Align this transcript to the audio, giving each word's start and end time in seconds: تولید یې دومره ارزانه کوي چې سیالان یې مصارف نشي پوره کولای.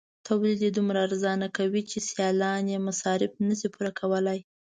تولید 0.27 0.59
یې 0.65 0.71
دومره 0.77 0.99
ارزانه 1.07 1.47
کوي 1.57 1.81
چې 1.91 1.97
سیالان 2.09 2.63
یې 2.73 2.85
مصارف 2.87 3.31
نشي 3.47 3.67
پوره 3.73 3.91
کولای. 3.99 4.39